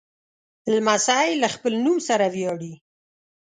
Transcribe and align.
لمسی 0.73 1.29
له 1.41 1.47
خپل 1.55 1.73
نوم 1.85 1.97
سره 2.07 2.25
ویاړي. 2.35 2.73